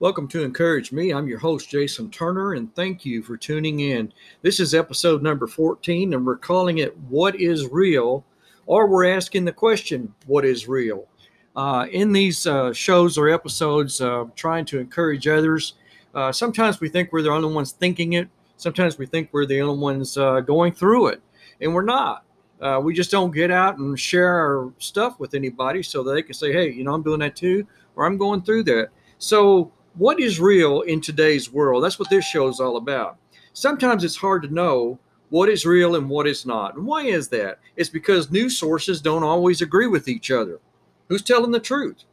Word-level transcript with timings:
Welcome 0.00 0.28
to 0.28 0.44
Encourage 0.44 0.92
Me. 0.92 1.10
I'm 1.12 1.26
your 1.26 1.40
host, 1.40 1.68
Jason 1.68 2.08
Turner, 2.08 2.52
and 2.52 2.72
thank 2.76 3.04
you 3.04 3.20
for 3.20 3.36
tuning 3.36 3.80
in. 3.80 4.12
This 4.42 4.60
is 4.60 4.72
episode 4.72 5.24
number 5.24 5.48
14, 5.48 6.14
and 6.14 6.24
we're 6.24 6.36
calling 6.36 6.78
it 6.78 6.96
What 7.08 7.34
is 7.34 7.66
Real? 7.66 8.24
Or 8.66 8.86
we're 8.86 9.12
asking 9.12 9.44
the 9.44 9.52
question, 9.52 10.14
What 10.26 10.44
is 10.44 10.68
real? 10.68 11.08
Uh, 11.56 11.86
in 11.90 12.12
these 12.12 12.46
uh, 12.46 12.72
shows 12.72 13.18
or 13.18 13.28
episodes, 13.28 14.00
uh, 14.00 14.26
trying 14.36 14.64
to 14.66 14.78
encourage 14.78 15.26
others, 15.26 15.74
uh, 16.14 16.30
sometimes 16.30 16.78
we 16.78 16.88
think 16.88 17.12
we're 17.12 17.22
the 17.22 17.32
only 17.32 17.52
ones 17.52 17.72
thinking 17.72 18.12
it. 18.12 18.28
Sometimes 18.56 18.98
we 18.98 19.06
think 19.06 19.30
we're 19.32 19.46
the 19.46 19.60
only 19.60 19.82
ones 19.82 20.16
uh, 20.16 20.38
going 20.38 20.74
through 20.74 21.08
it, 21.08 21.20
and 21.60 21.74
we're 21.74 21.82
not. 21.82 22.22
Uh, 22.60 22.80
we 22.80 22.94
just 22.94 23.10
don't 23.10 23.34
get 23.34 23.50
out 23.50 23.78
and 23.78 23.98
share 23.98 24.32
our 24.32 24.72
stuff 24.78 25.18
with 25.18 25.34
anybody 25.34 25.82
so 25.82 26.04
they 26.04 26.22
can 26.22 26.34
say, 26.34 26.52
hey, 26.52 26.70
you 26.70 26.84
know, 26.84 26.94
I'm 26.94 27.02
doing 27.02 27.18
that 27.18 27.34
too, 27.34 27.66
or 27.96 28.06
I'm 28.06 28.16
going 28.16 28.42
through 28.42 28.62
that. 28.62 28.90
So, 29.18 29.72
what 29.98 30.20
is 30.20 30.38
real 30.38 30.82
in 30.82 31.00
today's 31.00 31.52
world? 31.52 31.82
That's 31.82 31.98
what 31.98 32.08
this 32.08 32.24
show 32.24 32.46
is 32.46 32.60
all 32.60 32.76
about. 32.76 33.18
Sometimes 33.52 34.04
it's 34.04 34.16
hard 34.16 34.42
to 34.42 34.54
know 34.54 34.96
what 35.30 35.48
is 35.48 35.66
real 35.66 35.96
and 35.96 36.08
what 36.08 36.28
is 36.28 36.46
not. 36.46 36.76
And 36.76 36.86
why 36.86 37.06
is 37.06 37.28
that? 37.30 37.58
It's 37.74 37.90
because 37.90 38.30
news 38.30 38.56
sources 38.56 39.00
don't 39.00 39.24
always 39.24 39.60
agree 39.60 39.88
with 39.88 40.06
each 40.06 40.30
other. 40.30 40.60
Who's 41.08 41.22
telling 41.22 41.50
the 41.50 41.58
truth? 41.58 42.04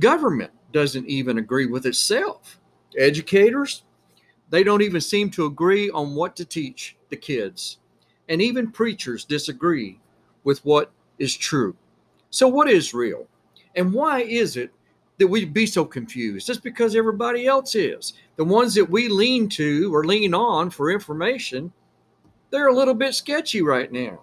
Government 0.00 0.50
doesn't 0.72 1.06
even 1.06 1.38
agree 1.38 1.66
with 1.66 1.86
itself. 1.86 2.58
Educators, 2.98 3.84
they 4.50 4.64
don't 4.64 4.82
even 4.82 5.00
seem 5.00 5.30
to 5.30 5.46
agree 5.46 5.88
on 5.90 6.16
what 6.16 6.34
to 6.36 6.44
teach 6.44 6.96
the 7.08 7.16
kids. 7.16 7.78
And 8.28 8.42
even 8.42 8.72
preachers 8.72 9.24
disagree 9.24 10.00
with 10.42 10.64
what 10.64 10.90
is 11.20 11.36
true. 11.36 11.76
So, 12.30 12.48
what 12.48 12.68
is 12.68 12.92
real? 12.92 13.28
And 13.76 13.92
why 13.92 14.22
is 14.22 14.56
it 14.56 14.72
that 15.18 15.26
we'd 15.26 15.52
be 15.52 15.66
so 15.66 15.84
confused 15.84 16.46
just 16.46 16.62
because 16.62 16.94
everybody 16.94 17.46
else 17.46 17.74
is. 17.74 18.12
The 18.36 18.44
ones 18.44 18.74
that 18.74 18.90
we 18.90 19.08
lean 19.08 19.48
to 19.50 19.94
or 19.94 20.04
lean 20.04 20.34
on 20.34 20.70
for 20.70 20.90
information, 20.90 21.72
they're 22.50 22.68
a 22.68 22.74
little 22.74 22.94
bit 22.94 23.14
sketchy 23.14 23.62
right 23.62 23.90
now. 23.90 24.20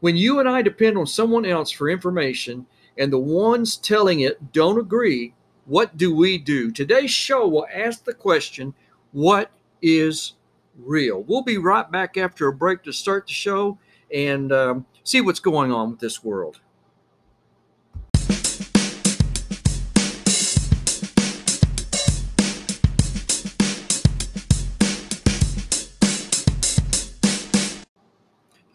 When 0.00 0.16
you 0.16 0.40
and 0.40 0.48
I 0.48 0.60
depend 0.62 0.98
on 0.98 1.06
someone 1.06 1.46
else 1.46 1.70
for 1.70 1.88
information 1.88 2.66
and 2.98 3.12
the 3.12 3.18
ones 3.18 3.76
telling 3.76 4.20
it 4.20 4.52
don't 4.52 4.78
agree, 4.78 5.34
what 5.64 5.96
do 5.96 6.14
we 6.14 6.36
do? 6.36 6.70
Today's 6.70 7.10
show 7.10 7.48
will 7.48 7.66
ask 7.74 8.04
the 8.04 8.12
question 8.12 8.74
what 9.12 9.50
is 9.80 10.34
real? 10.76 11.22
We'll 11.22 11.42
be 11.42 11.56
right 11.56 11.90
back 11.90 12.16
after 12.16 12.48
a 12.48 12.52
break 12.52 12.82
to 12.82 12.92
start 12.92 13.26
the 13.26 13.32
show 13.32 13.78
and 14.12 14.52
um, 14.52 14.86
see 15.04 15.20
what's 15.20 15.40
going 15.40 15.72
on 15.72 15.92
with 15.92 16.00
this 16.00 16.22
world. 16.22 16.60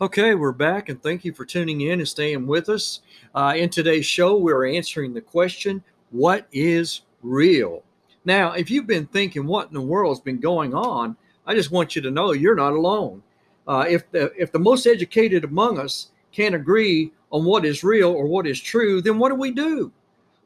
Okay, 0.02 0.34
we're 0.34 0.54
back, 0.54 0.88
and 0.88 1.04
thank 1.04 1.26
you 1.26 1.34
for 1.34 1.44
tuning 1.44 1.82
in 1.82 2.00
and 2.00 2.08
staying 2.08 2.48
with 2.48 2.70
us. 2.70 3.02
Uh, 3.36 3.56
in 3.58 3.70
today's 3.70 4.06
show, 4.06 4.38
we're 4.38 4.66
answering 4.66 5.14
the 5.14 5.20
question 5.20 5.84
What 6.12 6.48
is 6.54 7.02
real? 7.22 7.84
Now, 8.24 8.54
if 8.54 8.72
you've 8.72 8.88
been 8.88 9.08
thinking 9.08 9.46
what 9.46 9.68
in 9.68 9.74
the 9.74 9.82
world 9.82 10.16
has 10.16 10.24
been 10.24 10.40
going 10.40 10.74
on, 10.74 11.18
I 11.46 11.54
just 11.54 11.72
want 11.72 11.98
you 11.98 12.02
to 12.04 12.12
know 12.12 12.32
you're 12.32 12.56
not 12.56 12.72
alone. 12.72 13.22
Uh, 13.68 13.88
if, 13.90 14.10
the, 14.12 14.32
if 14.38 14.54
the 14.54 14.60
most 14.60 14.88
educated 14.88 15.44
among 15.44 15.78
us 15.78 16.12
can't 16.32 16.56
agree 16.56 17.12
on 17.30 17.44
what 17.44 17.66
is 17.66 17.84
real 17.84 18.14
or 18.14 18.26
what 18.26 18.48
is 18.48 18.62
true, 18.62 19.02
then 19.02 19.20
what 19.20 19.30
do 19.30 19.36
we 19.36 19.52
do? 19.52 19.92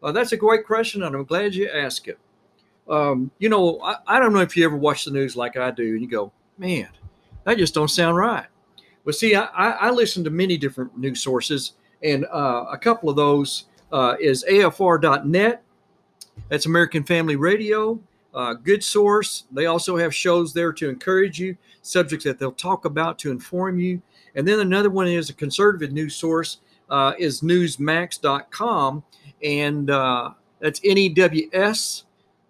Uh, 0.01 0.11
that's 0.11 0.31
a 0.31 0.37
great 0.37 0.65
question, 0.65 1.03
and 1.03 1.15
I'm 1.15 1.25
glad 1.25 1.53
you 1.53 1.69
asked 1.69 2.07
it. 2.07 2.17
Um, 2.89 3.29
you 3.37 3.49
know, 3.49 3.79
I, 3.83 3.97
I 4.07 4.19
don't 4.19 4.33
know 4.33 4.39
if 4.39 4.57
you 4.57 4.65
ever 4.65 4.77
watch 4.77 5.05
the 5.05 5.11
news 5.11 5.35
like 5.35 5.57
I 5.57 5.69
do, 5.69 5.91
and 5.91 6.01
you 6.01 6.07
go, 6.07 6.31
man, 6.57 6.89
that 7.43 7.59
just 7.59 7.75
don't 7.75 7.87
sound 7.87 8.17
right 8.17 8.47
well, 9.05 9.13
see, 9.13 9.35
I, 9.35 9.45
I 9.45 9.89
listen 9.91 10.23
to 10.23 10.29
many 10.29 10.57
different 10.57 10.97
news 10.97 11.21
sources, 11.21 11.73
and 12.01 12.25
uh, 12.25 12.65
a 12.71 12.77
couple 12.77 13.09
of 13.09 13.15
those 13.15 13.65
uh, 13.91 14.15
is 14.19 14.45
AFR.net. 14.49 15.63
That's 16.49 16.65
American 16.65 17.03
Family 17.03 17.35
Radio. 17.35 17.99
Uh, 18.33 18.53
good 18.53 18.83
source. 18.83 19.43
They 19.51 19.67
also 19.67 19.97
have 19.97 20.15
shows 20.15 20.53
there 20.53 20.73
to 20.73 20.89
encourage 20.89 21.39
you, 21.39 21.55
subjects 21.81 22.25
that 22.25 22.39
they'll 22.39 22.51
talk 22.51 22.85
about 22.85 23.19
to 23.19 23.31
inform 23.31 23.79
you. 23.79 24.01
And 24.35 24.47
then 24.47 24.59
another 24.59 24.89
one 24.89 25.07
is 25.07 25.29
a 25.29 25.33
conservative 25.33 25.91
news 25.91 26.15
source 26.15 26.57
uh, 26.89 27.13
is 27.19 27.41
newsmax.com, 27.41 29.03
and 29.43 29.89
uh, 29.89 30.31
that's 30.59 30.81
N-E-W-S 30.83 32.05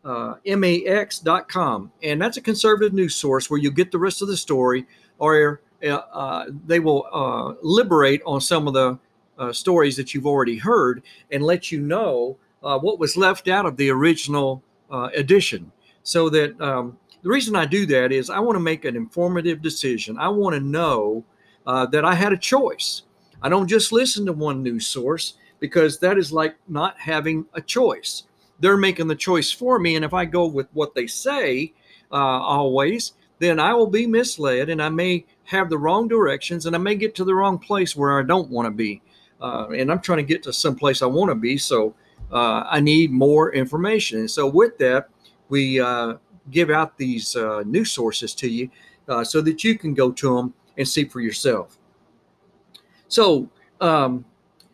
uh, 0.06 0.36
M-A-X.com. 0.46 1.92
And 2.02 2.22
that's 2.22 2.38
a 2.38 2.42
conservative 2.42 2.94
news 2.94 3.16
source 3.16 3.50
where 3.50 3.60
you 3.60 3.72
get 3.72 3.92
the 3.92 3.98
rest 3.98 4.22
of 4.22 4.28
the 4.28 4.38
story 4.38 4.86
or 5.20 5.62
uh, 5.92 6.46
they 6.66 6.80
will 6.80 7.08
uh, 7.12 7.54
liberate 7.62 8.22
on 8.26 8.42
some 8.42 8.68
of 8.68 8.74
the 8.74 8.98
uh, 9.38 9.52
stories 9.52 9.98
that 9.98 10.14
you've 10.14 10.28
already 10.28 10.58
heard 10.58 11.04
and 11.32 11.44
let 11.44 11.72
you 11.72 11.82
know 11.82 12.38
uh, 12.64 12.80
what 12.80 13.00
was 13.00 13.18
left 13.18 13.48
out 13.48 13.66
of 13.66 13.76
the 13.78 13.90
original 13.90 14.64
uh, 14.92 15.10
edition. 15.16 15.72
So 16.04 16.30
that 16.30 16.60
um, 16.62 16.98
the 17.22 17.30
reason 17.30 17.56
I 17.56 17.66
do 17.66 17.86
that 17.88 18.12
is 18.12 18.30
I 18.30 18.40
want 18.40 18.56
to 18.56 18.62
make 18.62 18.86
an 18.86 18.96
informative 18.96 19.62
decision. 19.62 20.18
I 20.18 20.30
want 20.30 20.56
to 20.56 20.60
know 20.60 21.24
that 21.66 22.06
I 22.06 22.14
had 22.14 22.34
a 22.34 22.38
choice. 22.38 23.04
I 23.42 23.50
don't 23.50 23.68
just 23.68 23.92
listen 23.92 24.26
to 24.26 24.34
one 24.34 24.64
news 24.64 24.88
source 24.88 25.36
because 25.60 26.00
that 26.00 26.18
is 26.18 26.32
like 26.32 26.56
not 26.68 27.00
having 27.00 27.46
a 27.54 27.62
choice. 27.62 28.24
They're 28.60 28.78
making 28.78 29.08
the 29.08 29.16
choice 29.16 29.52
for 29.52 29.80
me. 29.80 29.96
And 29.96 30.06
if 30.06 30.14
I 30.14 30.26
go 30.26 30.46
with 30.46 30.68
what 30.74 30.94
they 30.94 31.08
say 31.08 31.74
always, 32.12 33.14
then 33.40 33.60
I 33.60 33.74
will 33.74 33.88
be 33.88 34.08
misled 34.08 34.70
and 34.70 34.82
I 34.82 34.90
may 34.90 35.26
have 35.46 35.70
the 35.70 35.78
wrong 35.78 36.08
directions 36.08 36.66
and 36.66 36.76
I 36.76 36.80
may 36.80 36.96
get 36.96 37.16
to 37.16 37.24
the 37.24 37.36
wrong 37.36 37.58
place 37.58 37.96
where 37.96 38.20
I 38.20 38.24
don't 38.24 38.50
want 38.50 38.66
to 38.66 38.72
be. 38.72 39.02
Uh, 39.42 39.68
and 39.70 39.92
I'm 39.92 40.00
trying 40.00 40.20
to 40.20 40.24
get 40.24 40.42
to 40.44 40.54
some 40.54 40.76
place 40.76 41.02
I 41.02 41.06
want 41.06 41.30
to 41.30 41.36
be. 41.36 41.58
So 41.58 41.94
uh, 42.32 42.64
I 42.70 42.80
need 42.80 43.12
more 43.12 43.54
information. 43.54 44.20
And 44.20 44.32
so 44.32 44.48
with 44.48 44.78
that, 44.78 45.10
we 45.50 45.80
uh, 45.80 46.16
give 46.50 46.70
out 46.70 46.98
these 46.98 47.36
uh, 47.36 47.64
news 47.66 47.92
sources 47.92 48.34
to 48.36 48.50
you 48.50 48.70
uh, 49.08 49.24
so 49.24 49.42
that 49.42 49.64
you 49.64 49.78
can 49.78 49.94
go 49.94 50.12
to 50.12 50.36
them 50.36 50.54
and 50.78 50.88
see 50.88 51.06
for 51.06 51.20
yourself. 51.20 51.78
So 53.08 53.50
um, 53.82 54.26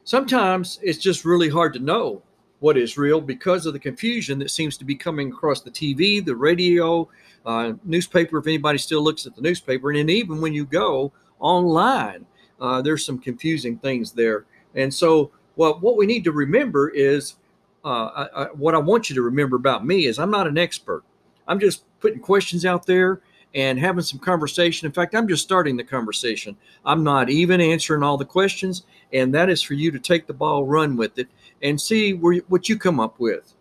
sometimes 0.04 0.80
it's 0.82 1.00
just 1.00 1.26
really 1.26 1.50
hard 1.50 1.74
to 1.74 1.80
know 1.80 2.22
what 2.60 2.78
is 2.78 2.98
real 2.98 3.22
because 3.22 3.66
of 3.66 3.74
the 3.74 3.80
confusion 3.80 4.40
that 4.40 4.52
seems 4.52 4.78
to 4.78 4.86
be 4.86 4.96
coming 4.96 5.30
across 5.32 5.62
the 5.62 5.72
TV, 5.72 6.24
the 6.24 6.36
radio, 6.36 7.08
uh, 7.46 7.74
newspaper, 7.84 8.38
if 8.38 8.48
anybody 8.48 8.78
still 8.78 9.02
looks 9.02 9.26
at 9.26 9.36
the 9.36 9.42
newspaper, 9.42 9.90
and 9.90 10.00
then 10.00 10.10
even 10.10 10.42
when 10.42 10.54
you 10.54 10.66
go 10.66 11.12
online, 11.40 12.26
uh, 12.60 12.82
there's 12.82 13.06
some 13.06 13.18
confusing 13.18 13.78
things 13.78 14.12
there. 14.12 14.46
And 14.76 14.94
so, 14.94 15.32
what 15.56 15.98
we 15.98 16.06
need 16.06 16.24
to 16.24 16.32
remember 16.32 16.90
is 16.90 17.36
uh, 17.84 18.28
I, 18.34 18.44
I, 18.44 18.46
what 18.54 18.76
I 18.76 18.78
want 18.78 19.10
you 19.10 19.16
to 19.16 19.22
remember 19.22 19.58
about 19.58 19.86
me 19.86 20.06
is 20.06 20.18
I'm 20.18 20.32
not 20.32 20.48
an 20.48 20.58
expert. 20.58 21.04
I'm 21.50 21.60
just 21.60 21.84
putting 22.00 22.22
questions 22.22 22.66
out 22.66 22.86
there 22.86 23.22
and 23.56 23.80
having 23.80 24.04
some 24.04 24.20
conversation. 24.20 24.86
In 24.86 24.92
fact, 24.92 25.16
I'm 25.16 25.28
just 25.28 25.44
starting 25.44 25.76
the 25.76 25.84
conversation. 25.84 26.56
I'm 26.86 27.04
not 27.04 27.30
even 27.30 27.62
answering 27.62 28.04
all 28.04 28.18
the 28.18 28.26
questions, 28.26 28.84
and 29.12 29.34
that 29.34 29.50
is 29.50 29.62
for 29.62 29.74
you 29.74 29.92
to 29.92 30.00
take 30.00 30.28
the 30.28 30.34
ball, 30.34 30.66
run 30.66 30.96
with 30.96 31.18
it, 31.18 31.28
and 31.64 31.80
see 31.80 32.14
where, 32.14 32.38
what 32.48 32.70
you 32.70 32.78
come 32.78 33.00
up 33.00 33.20
with. 33.20 33.54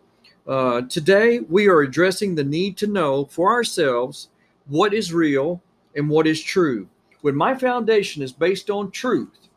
Uh, 0.46 0.82
today, 0.82 1.40
we 1.40 1.68
are 1.68 1.82
addressing 1.82 2.34
the 2.34 2.44
need 2.44 2.76
to 2.78 2.86
know 2.86 3.24
for 3.26 3.50
ourselves 3.50 4.28
what 4.66 4.94
is 4.94 5.12
real 5.12 5.62
and 5.94 6.08
what 6.08 6.26
is 6.26 6.42
true. 6.42 6.88
When 7.22 7.34
my 7.34 7.54
foundation 7.54 8.22
is 8.22 8.32
based 8.32 8.70
on 8.70 8.90
truth 8.90 9.48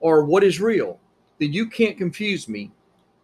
or 0.00 0.24
what 0.24 0.44
is 0.44 0.60
real, 0.60 0.98
then 1.38 1.52
you 1.52 1.66
can't 1.66 1.98
confuse 1.98 2.48
me, 2.48 2.70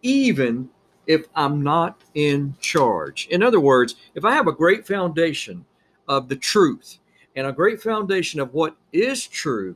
even 0.01 0.69
if 1.07 1.25
I'm 1.35 1.63
not 1.63 2.01
in 2.13 2.55
charge. 2.59 3.27
In 3.31 3.41
other 3.41 3.59
words, 3.59 3.95
if 4.13 4.25
I 4.25 4.33
have 4.33 4.47
a 4.47 4.51
great 4.51 4.85
foundation 4.85 5.65
of 6.07 6.29
the 6.29 6.35
truth 6.35 6.99
and 7.35 7.47
a 7.47 7.51
great 7.51 7.81
foundation 7.81 8.39
of 8.39 8.53
what 8.53 8.75
is 8.91 9.27
true, 9.27 9.75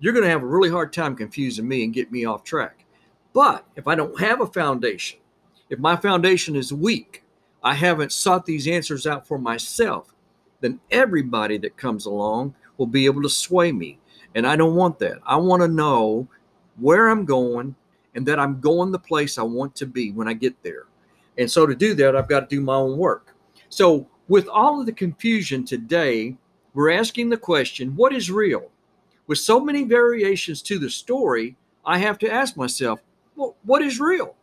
you're 0.00 0.12
going 0.12 0.24
to 0.24 0.30
have 0.30 0.42
a 0.42 0.46
really 0.46 0.70
hard 0.70 0.92
time 0.92 1.16
confusing 1.16 1.66
me 1.66 1.84
and 1.84 1.94
get 1.94 2.12
me 2.12 2.24
off 2.24 2.44
track. 2.44 2.84
But 3.32 3.64
if 3.76 3.86
I 3.88 3.94
don't 3.94 4.18
have 4.20 4.40
a 4.40 4.46
foundation, 4.46 5.18
if 5.70 5.78
my 5.78 5.96
foundation 5.96 6.56
is 6.56 6.72
weak, 6.72 7.24
I 7.62 7.74
haven't 7.74 8.12
sought 8.12 8.46
these 8.46 8.68
answers 8.68 9.06
out 9.06 9.26
for 9.26 9.38
myself, 9.38 10.14
then 10.60 10.80
everybody 10.90 11.58
that 11.58 11.76
comes 11.76 12.06
along 12.06 12.54
will 12.76 12.86
be 12.86 13.06
able 13.06 13.22
to 13.22 13.28
sway 13.28 13.72
me. 13.72 13.98
And 14.34 14.46
I 14.46 14.56
don't 14.56 14.74
want 14.74 14.98
that. 15.00 15.18
I 15.26 15.36
want 15.36 15.62
to 15.62 15.68
know 15.68 16.28
where 16.76 17.08
I'm 17.08 17.24
going 17.24 17.74
and 18.14 18.26
that 18.26 18.38
I'm 18.38 18.60
going 18.60 18.92
the 18.92 18.98
place 18.98 19.38
I 19.38 19.42
want 19.42 19.74
to 19.76 19.86
be 19.86 20.12
when 20.12 20.28
I 20.28 20.34
get 20.34 20.60
there. 20.62 20.84
And 21.36 21.50
so 21.50 21.66
to 21.66 21.74
do 21.74 21.94
that, 21.94 22.16
I've 22.16 22.28
got 22.28 22.40
to 22.40 22.56
do 22.56 22.60
my 22.60 22.74
own 22.74 22.96
work. 22.96 23.34
So, 23.68 24.06
with 24.28 24.48
all 24.48 24.80
of 24.80 24.86
the 24.86 24.92
confusion 24.92 25.64
today, 25.64 26.36
we're 26.74 26.90
asking 26.90 27.30
the 27.30 27.36
question 27.36 27.96
what 27.96 28.14
is 28.14 28.30
real? 28.30 28.70
With 29.26 29.38
so 29.38 29.60
many 29.60 29.84
variations 29.84 30.62
to 30.62 30.78
the 30.78 30.90
story, 30.90 31.56
I 31.84 31.98
have 31.98 32.18
to 32.18 32.32
ask 32.32 32.56
myself, 32.56 33.00
well, 33.36 33.56
what 33.64 33.82
is 33.82 34.00
real? 34.00 34.34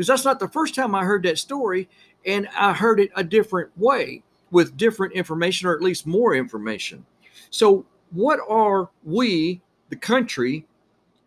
because 0.00 0.06
that's 0.06 0.24
not 0.24 0.40
the 0.40 0.48
first 0.48 0.74
time 0.74 0.94
I 0.94 1.04
heard 1.04 1.24
that 1.24 1.38
story, 1.38 1.86
and 2.24 2.48
I 2.56 2.72
heard 2.72 3.00
it 3.00 3.10
a 3.16 3.22
different 3.22 3.70
way 3.76 4.22
with 4.50 4.78
different 4.78 5.12
information, 5.12 5.68
or 5.68 5.74
at 5.74 5.82
least 5.82 6.06
more 6.06 6.34
information. 6.34 7.04
So, 7.50 7.84
what 8.10 8.40
are 8.48 8.88
we, 9.04 9.60
the 9.90 9.96
country, 9.96 10.66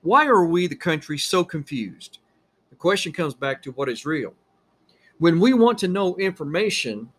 why 0.02 0.26
are 0.26 0.44
we, 0.44 0.66
the 0.66 0.76
country, 0.76 1.20
so 1.20 1.44
confused? 1.44 2.18
The 2.72 2.76
question 2.76 3.14
comes 3.14 3.36
back 3.36 3.62
to 3.62 3.72
what 3.74 3.90
is 3.90 4.08
real. 4.08 4.34
When 5.20 5.40
we 5.40 5.54
want 5.54 5.78
to 5.78 5.88
know 5.88 6.16
information, 6.16 7.10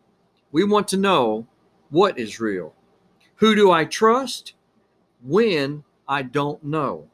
we 0.54 0.62
want 0.62 0.86
to 0.86 0.96
know 0.96 1.44
what 1.90 2.16
is 2.16 2.38
real. 2.38 2.72
Who 3.34 3.56
do 3.56 3.72
I 3.72 3.84
trust 3.84 4.54
when 5.24 5.82
I 6.06 6.22
don't 6.22 6.62
know? 6.62 7.08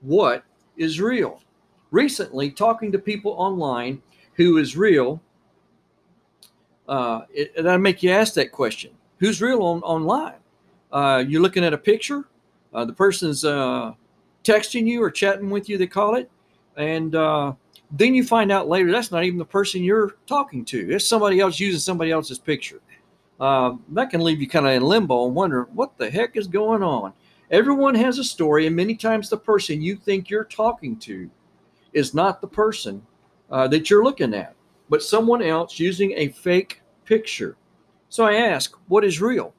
What 0.00 0.44
is 0.76 1.00
real? 1.00 1.42
Recently, 1.90 2.52
talking 2.52 2.92
to 2.92 2.98
people 3.00 3.32
online 3.32 4.00
who 4.34 4.58
is 4.58 4.76
real, 4.76 5.20
uh, 6.88 7.22
I 7.66 7.76
make 7.78 8.04
you 8.04 8.12
ask 8.12 8.34
that 8.34 8.52
question 8.52 8.92
who's 9.18 9.42
real 9.42 9.60
on, 9.64 9.82
online? 9.82 10.38
Uh, 10.92 11.24
you're 11.26 11.42
looking 11.42 11.64
at 11.64 11.72
a 11.72 11.78
picture, 11.78 12.28
uh, 12.72 12.84
the 12.84 12.92
person's 12.92 13.44
uh, 13.44 13.92
texting 14.44 14.86
you 14.86 15.02
or 15.02 15.10
chatting 15.10 15.50
with 15.50 15.68
you, 15.68 15.78
they 15.78 15.88
call 15.88 16.14
it, 16.14 16.30
and 16.76 17.16
uh, 17.16 17.54
then 17.90 18.14
you 18.14 18.24
find 18.24 18.52
out 18.52 18.68
later 18.68 18.92
that's 18.92 19.10
not 19.10 19.24
even 19.24 19.38
the 19.38 19.44
person 19.44 19.82
you're 19.82 20.16
talking 20.26 20.64
to. 20.66 20.92
It's 20.92 21.06
somebody 21.06 21.40
else 21.40 21.58
using 21.58 21.80
somebody 21.80 22.10
else's 22.10 22.38
picture. 22.38 22.80
Uh, 23.40 23.76
that 23.90 24.10
can 24.10 24.20
leave 24.20 24.40
you 24.40 24.48
kind 24.48 24.66
of 24.66 24.72
in 24.72 24.82
limbo 24.82 25.26
and 25.26 25.34
wonder 25.34 25.68
what 25.72 25.96
the 25.96 26.10
heck 26.10 26.36
is 26.36 26.46
going 26.46 26.82
on. 26.82 27.12
Everyone 27.50 27.94
has 27.94 28.18
a 28.18 28.24
story, 28.24 28.66
and 28.66 28.76
many 28.76 28.94
times 28.94 29.30
the 29.30 29.38
person 29.38 29.80
you 29.80 29.96
think 29.96 30.28
you're 30.28 30.44
talking 30.44 30.98
to 30.98 31.30
is 31.92 32.12
not 32.12 32.40
the 32.40 32.48
person 32.48 33.00
uh, 33.50 33.66
that 33.68 33.88
you're 33.88 34.04
looking 34.04 34.34
at, 34.34 34.54
but 34.90 35.02
someone 35.02 35.40
else 35.40 35.78
using 35.78 36.12
a 36.12 36.28
fake 36.28 36.82
picture. 37.04 37.56
So 38.10 38.24
I 38.24 38.34
ask, 38.34 38.76
what 38.88 39.04
is 39.04 39.20
real? 39.20 39.54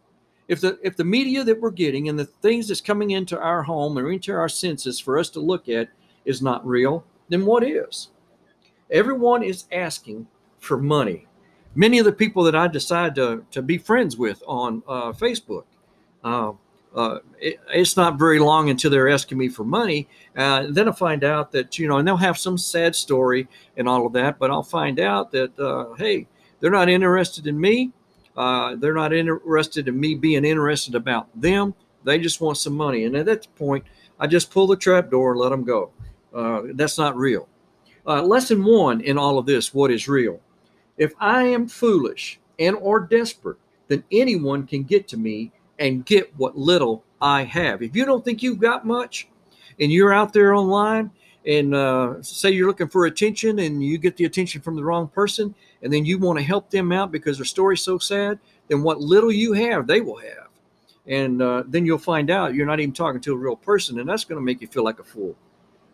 If 0.48 0.62
the 0.62 0.80
if 0.84 0.96
the 0.98 1.04
media 1.04 1.44
that 1.44 1.60
we're 1.60 1.72
getting 1.72 2.10
and 2.10 2.18
the 2.18 2.26
things 2.26 2.68
that's 2.68 2.82
coming 2.82 3.12
into 3.12 3.40
our 3.40 3.64
home 3.64 3.98
or 3.98 4.12
into 4.12 4.34
our 4.34 4.50
senses 4.50 5.00
for 5.00 5.18
us 5.18 5.30
to 5.32 5.40
look 5.40 5.70
at 5.70 5.90
is 6.26 6.42
not 6.42 6.66
real, 6.66 7.06
then 7.30 7.46
what 7.46 7.64
is? 7.64 8.10
Everyone 8.92 9.44
is 9.44 9.66
asking 9.72 10.28
for 10.60 10.78
money. 10.78 11.28
Many 11.76 12.00
of 12.00 12.06
the 12.06 12.12
people 12.12 12.44
that 12.44 12.56
I 12.56 12.68
decide 12.68 13.16
to, 13.16 13.46
to 13.52 13.62
be 13.62 13.78
friends 13.78 14.18
with 14.18 14.42
on 14.48 14.82
uh, 14.88 15.12
Facebook, 15.12 15.66
uh, 16.24 16.54
uh, 16.96 17.20
it, 17.40 17.60
it's 17.70 17.96
not 17.96 18.18
very 18.18 18.40
long 18.40 18.70
until 18.70 18.90
they're 18.90 19.10
asking 19.10 19.38
me 19.38 19.48
for 19.48 19.64
money. 19.64 20.08
Uh, 20.36 20.66
then 20.70 20.90
I 20.90 20.92
find 20.92 21.24
out 21.24 21.52
that, 21.52 21.78
you 21.78 21.88
know, 21.88 21.98
and 21.98 22.08
they'll 22.08 22.18
have 22.18 22.38
some 22.38 22.58
sad 22.58 22.96
story 22.96 23.48
and 23.78 23.88
all 23.88 24.08
of 24.08 24.14
that, 24.14 24.40
but 24.40 24.50
I'll 24.50 24.64
find 24.64 25.00
out 25.00 25.32
that, 25.32 25.58
uh, 25.60 25.94
hey, 25.94 26.28
they're 26.60 26.72
not 26.72 26.90
interested 26.90 27.46
in 27.46 27.60
me. 27.60 27.92
Uh, 28.36 28.76
they're 28.76 28.94
not 28.94 29.14
interested 29.14 29.88
in 29.88 30.00
me 30.00 30.16
being 30.16 30.46
interested 30.46 30.96
about 30.96 31.28
them. 31.40 31.76
They 32.04 32.18
just 32.18 32.42
want 32.42 32.58
some 32.58 32.74
money. 32.74 33.04
And 33.06 33.16
at 33.16 33.26
that 33.28 33.48
point, 33.56 33.84
I 34.20 34.28
just 34.28 34.50
pull 34.50 34.66
the 34.66 34.76
trap 34.76 35.12
door 35.12 35.32
and 35.32 35.40
let 35.40 35.50
them 35.50 35.64
go. 35.64 35.92
Uh, 36.34 36.62
that's 36.74 36.98
not 36.98 37.16
real. 37.16 37.48
Uh, 38.10 38.24
lesson 38.24 38.64
one 38.64 39.02
in 39.02 39.20
all 39.20 39.38
of 39.38 39.46
this 39.46 39.72
what 39.72 39.92
is 39.92 40.08
real? 40.08 40.40
If 40.98 41.14
I 41.20 41.44
am 41.44 41.68
foolish 41.68 42.40
and 42.58 42.76
or 42.78 43.00
desperate, 43.02 43.58
then 43.88 44.04
anyone 44.12 44.66
can 44.66 44.82
get 44.82 45.08
to 45.10 45.18
me 45.18 45.52
and 45.78 46.04
get 46.04 46.36
what 46.36 46.58
little 46.58 47.04
I 47.22 47.44
have. 47.44 47.84
If 47.84 47.96
you 47.96 48.06
don't 48.06 48.26
think 48.26 48.42
you've 48.42 48.60
got 48.60 48.84
much 48.84 49.28
and 49.80 49.92
you're 49.92 50.12
out 50.12 50.34
there 50.34 50.56
online 50.56 51.12
and 51.46 51.76
uh, 51.76 52.16
say 52.24 52.50
you're 52.50 52.68
looking 52.68 52.90
for 52.90 53.06
attention 53.06 53.60
and 53.60 53.84
you 53.84 54.00
get 54.00 54.18
the 54.18 54.26
attention 54.26 54.62
from 54.62 54.76
the 54.76 54.84
wrong 54.84 55.08
person 55.08 55.54
and 55.84 55.94
then 55.94 56.04
you 56.04 56.18
want 56.18 56.40
to 56.40 56.44
help 56.44 56.72
them 56.72 56.92
out 56.92 57.12
because 57.12 57.38
their 57.38 57.46
story's 57.46 57.82
so 57.82 58.00
sad, 58.00 58.40
then 58.70 58.82
what 58.82 59.00
little 59.00 59.32
you 59.32 59.54
have, 59.54 59.86
they 59.86 60.02
will 60.02 60.18
have. 60.18 60.48
And 61.06 61.44
uh, 61.44 61.64
then 61.68 61.86
you'll 61.86 62.00
find 62.00 62.32
out 62.32 62.56
you're 62.56 62.66
not 62.66 62.80
even 62.80 62.92
talking 62.92 63.22
to 63.22 63.34
a 63.34 63.38
real 63.38 63.56
person, 63.56 64.00
and 64.00 64.10
that's 64.10 64.24
going 64.24 64.40
to 64.40 64.46
make 64.46 64.62
you 64.62 64.68
feel 64.68 64.84
like 64.84 65.00
a 65.00 65.04
fool. 65.04 65.36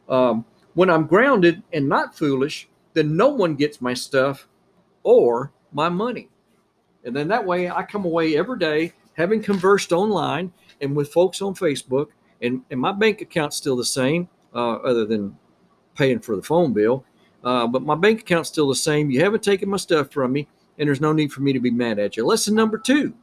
Um, 0.10 0.46
when 0.76 0.90
I'm 0.90 1.08
grounded 1.08 1.64
and 1.74 1.90
not 1.90 2.16
foolish, 2.16 2.70
then 2.94 3.18
no 3.18 3.30
one 3.30 3.56
gets 3.56 3.82
my 3.82 3.94
stuff 3.94 4.48
or 5.04 5.52
my 5.74 5.90
money. 5.90 6.30
And 7.04 7.16
then 7.16 7.28
that 7.30 7.46
way 7.46 7.70
I 7.70 7.84
come 7.84 8.06
away 8.06 8.38
every 8.38 8.60
day 8.60 8.94
having 9.16 9.42
conversed 9.42 9.92
online 9.92 10.52
and 10.82 10.96
with 10.96 11.12
folks 11.12 11.42
on 11.42 11.56
Facebook, 11.56 12.08
and, 12.42 12.62
and 12.70 12.80
my 12.80 12.92
bank 12.92 13.22
account's 13.22 13.56
still 13.56 13.76
the 13.76 13.86
same, 13.86 14.28
uh, 14.54 14.76
other 14.76 15.06
than 15.06 15.38
paying 15.96 16.20
for 16.20 16.36
the 16.36 16.42
phone 16.42 16.74
bill. 16.74 17.06
Uh, 17.44 17.66
but 17.66 17.82
my 17.82 17.96
bank 17.96 18.22
account's 18.22 18.50
still 18.50 18.68
the 18.68 18.76
same. 18.76 19.10
You 19.10 19.22
haven't 19.22 19.44
taken 19.44 19.70
my 19.70 19.78
stuff 19.78 20.12
from 20.12 20.34
me, 20.34 20.48
and 20.78 20.88
there's 20.88 21.02
no 21.02 21.14
need 21.14 21.32
for 21.32 21.42
me 21.42 21.54
to 21.54 21.60
be 21.60 21.72
mad 21.72 22.00
at 22.00 22.18
you. 22.18 22.26
Lesson 22.26 22.56
number 22.56 22.78
two 22.78 23.14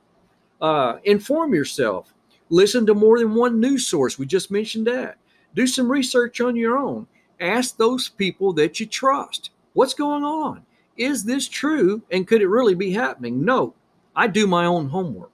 uh, 0.61 0.99
inform 1.05 1.53
yourself. 1.55 2.15
Listen 2.49 2.87
to 2.87 2.95
more 2.95 3.19
than 3.19 3.35
one 3.35 3.61
news 3.61 3.87
source. 3.87 4.19
We 4.19 4.27
just 4.27 4.51
mentioned 4.51 4.87
that. 4.87 5.19
Do 5.55 5.67
some 5.67 5.91
research 5.91 6.41
on 6.41 6.57
your 6.57 6.79
own. 6.79 7.07
Ask 7.43 7.77
those 7.77 8.09
people 8.09 8.53
that 8.55 8.79
you 8.79 8.87
trust 8.87 9.50
what's 9.75 9.94
going 9.94 10.23
on? 10.23 10.65
Is 10.97 11.25
this 11.25 11.49
true? 11.49 12.03
And 12.11 12.27
could 12.27 12.41
it 12.41 12.49
really 12.49 12.75
be 12.75 12.93
happening? 12.93 13.44
No, 13.44 13.75
I 14.15 14.29
do 14.29 14.47
my 14.47 14.65
own 14.65 14.89
homework. 14.89 15.33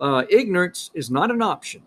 Uh, 0.00 0.24
ignorance 0.30 0.90
is 0.94 1.10
not 1.10 1.30
an 1.30 1.42
option. 1.42 1.82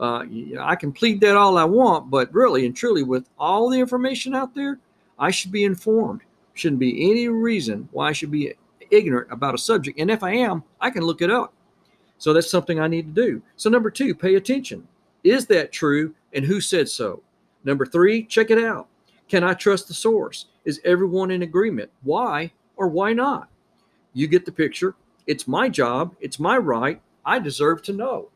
Uh, 0.00 0.24
I 0.58 0.74
can 0.76 0.92
plead 0.92 1.20
that 1.20 1.36
all 1.36 1.58
I 1.58 1.64
want, 1.64 2.10
but 2.10 2.32
really 2.34 2.66
and 2.66 2.74
truly, 2.74 3.02
with 3.02 3.28
all 3.38 3.68
the 3.68 3.78
information 3.78 4.34
out 4.34 4.54
there, 4.54 4.78
I 5.18 5.30
should 5.30 5.52
be 5.52 5.64
informed. 5.64 6.22
Shouldn't 6.54 6.80
be 6.80 7.10
any 7.10 7.28
reason 7.28 7.88
why 7.92 8.08
I 8.08 8.12
should 8.12 8.30
be 8.30 8.54
ignorant 8.90 9.30
about 9.30 9.54
a 9.54 9.58
subject. 9.58 9.98
And 10.00 10.10
if 10.10 10.22
I 10.22 10.32
am, 10.32 10.64
I 10.80 10.90
can 10.90 11.02
look 11.02 11.22
it 11.22 11.30
up. 11.30 11.52
So 12.18 12.32
that's 12.32 12.50
something 12.50 12.80
I 12.80 12.88
need 12.88 13.14
to 13.14 13.22
do. 13.22 13.42
So, 13.56 13.68
number 13.68 13.90
two, 13.90 14.14
pay 14.14 14.36
attention. 14.36 14.86
Is 15.24 15.46
that 15.46 15.72
true? 15.72 16.14
And 16.32 16.44
who 16.44 16.60
said 16.60 16.88
so? 16.88 17.22
Number 17.64 17.86
three, 17.86 18.24
check 18.24 18.50
it 18.50 18.62
out. 18.62 18.88
Can 19.32 19.44
I 19.44 19.54
trust 19.54 19.88
the 19.88 19.94
source? 19.94 20.44
Is 20.66 20.78
everyone 20.84 21.30
in 21.30 21.40
agreement? 21.40 21.90
Why 22.02 22.52
or 22.76 22.88
why 22.88 23.14
not? 23.14 23.48
You 24.12 24.26
get 24.26 24.44
the 24.44 24.52
picture. 24.52 24.94
It's 25.26 25.48
my 25.48 25.70
job. 25.70 26.14
It's 26.20 26.38
my 26.38 26.58
right. 26.58 27.00
I 27.24 27.38
deserve 27.38 27.80
to 27.84 27.94
know. 27.94 28.28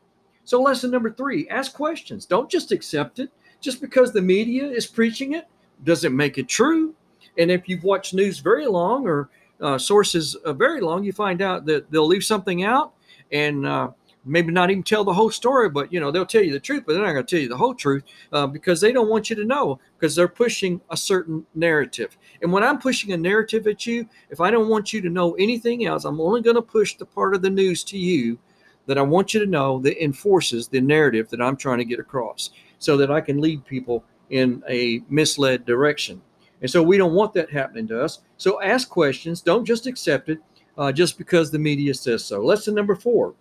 So, 0.43 0.59
lesson 0.59 0.89
number 0.89 1.11
three 1.11 1.47
ask 1.49 1.71
questions. 1.75 2.25
Don't 2.25 2.49
just 2.49 2.71
accept 2.71 3.19
it. 3.19 3.29
Just 3.61 3.79
because 3.79 4.11
the 4.11 4.23
media 4.23 4.65
is 4.65 4.87
preaching 4.87 5.33
it 5.33 5.47
doesn't 5.83 6.15
make 6.15 6.39
it 6.39 6.47
true. 6.47 6.95
And 7.37 7.51
if 7.51 7.69
you've 7.69 7.83
watched 7.83 8.15
news 8.15 8.39
very 8.39 8.65
long 8.65 9.05
or 9.05 9.29
uh, 9.61 9.77
sources 9.77 10.33
uh, 10.33 10.53
very 10.53 10.81
long, 10.81 11.03
you 11.03 11.13
find 11.13 11.43
out 11.43 11.67
that 11.67 11.91
they'll 11.91 12.07
leave 12.07 12.23
something 12.23 12.63
out 12.63 12.93
and 13.31 13.67
uh, 13.67 13.91
maybe 14.27 14.51
not 14.51 14.69
even 14.69 14.83
tell 14.83 15.03
the 15.03 15.13
whole 15.13 15.31
story, 15.31 15.69
but 15.69 15.91
you 15.91 15.99
know 15.99 16.11
they'll 16.11 16.25
tell 16.25 16.43
you 16.43 16.51
the 16.51 16.59
truth, 16.59 16.83
but 16.85 16.93
they're 16.93 17.05
not 17.05 17.13
going 17.13 17.25
to 17.25 17.35
tell 17.35 17.41
you 17.41 17.49
the 17.49 17.57
whole 17.57 17.73
truth 17.73 18.03
uh, 18.33 18.45
because 18.45 18.81
they 18.81 18.91
don't 18.91 19.09
want 19.09 19.29
you 19.29 19.35
to 19.35 19.45
know 19.45 19.79
because 19.97 20.15
they're 20.15 20.27
pushing 20.27 20.81
a 20.89 20.97
certain 20.97 21.45
narrative. 21.55 22.17
And 22.41 22.51
when 22.51 22.63
I'm 22.63 22.79
pushing 22.79 23.13
a 23.13 23.17
narrative 23.17 23.67
at 23.67 23.85
you, 23.85 24.07
if 24.29 24.39
I 24.41 24.51
don't 24.51 24.69
want 24.69 24.93
you 24.93 25.01
to 25.01 25.09
know 25.09 25.33
anything 25.35 25.85
else, 25.85 26.05
I'm 26.05 26.21
only 26.21 26.41
going 26.41 26.55
to 26.55 26.61
push 26.61 26.95
the 26.95 27.05
part 27.05 27.33
of 27.33 27.41
the 27.41 27.49
news 27.49 27.83
to 27.85 27.97
you 27.97 28.37
that 28.85 28.97
I 28.97 29.01
want 29.01 29.33
you 29.33 29.39
to 29.39 29.45
know 29.45 29.79
that 29.79 30.03
enforces 30.03 30.67
the 30.67 30.81
narrative 30.81 31.29
that 31.29 31.41
I'm 31.41 31.57
trying 31.57 31.79
to 31.79 31.85
get 31.85 31.99
across, 31.99 32.51
so 32.79 32.97
that 32.97 33.11
I 33.11 33.21
can 33.21 33.41
lead 33.41 33.65
people 33.65 34.03
in 34.29 34.63
a 34.69 35.01
misled 35.09 35.65
direction. 35.65 36.21
And 36.61 36.69
so 36.69 36.81
we 36.81 36.97
don't 36.97 37.13
want 37.13 37.33
that 37.33 37.51
happening 37.51 37.87
to 37.89 38.01
us. 38.01 38.19
So 38.37 38.61
ask 38.61 38.89
questions. 38.89 39.41
Don't 39.41 39.65
just 39.65 39.87
accept 39.87 40.29
it 40.29 40.39
uh, 40.77 40.91
just 40.91 41.17
because 41.17 41.51
the 41.51 41.59
media 41.59 41.93
says 41.93 42.23
so. 42.23 42.41
Lesson 42.41 42.73
number 42.73 42.95
four 42.95 43.35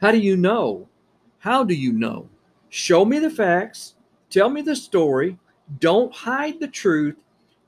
how 0.00 0.12
do 0.12 0.18
you 0.18 0.36
know? 0.36 0.88
How 1.38 1.64
do 1.64 1.74
you 1.74 1.92
know? 1.92 2.28
Show 2.68 3.04
me 3.04 3.18
the 3.18 3.30
facts. 3.30 3.94
Tell 4.30 4.50
me 4.50 4.60
the 4.62 4.76
story. 4.76 5.38
Don't 5.78 6.14
hide 6.14 6.60
the 6.60 6.68
truth. 6.68 7.16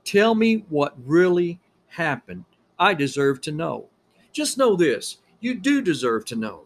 Tell 0.03 0.35
me 0.35 0.65
what 0.69 0.95
really 1.05 1.59
happened. 1.87 2.45
I 2.77 2.93
deserve 2.93 3.41
to 3.41 3.51
know. 3.51 3.87
Just 4.31 4.57
know 4.57 4.75
this 4.75 5.17
you 5.39 5.55
do 5.55 5.81
deserve 5.81 6.25
to 6.25 6.35
know. 6.35 6.63